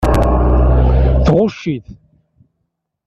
[1.25, 1.85] Tɣucc-it.